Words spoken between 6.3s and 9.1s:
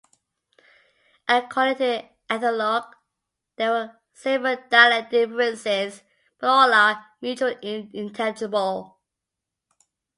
but all are mutually intelligible.